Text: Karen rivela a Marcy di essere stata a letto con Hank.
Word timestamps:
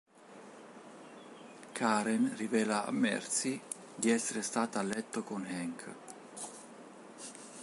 Karen 1.75 2.33
rivela 2.35 2.87
a 2.87 2.91
Marcy 2.91 3.61
di 3.93 4.09
essere 4.09 4.41
stata 4.41 4.79
a 4.79 4.81
letto 4.81 5.21
con 5.21 5.45
Hank. 5.45 5.95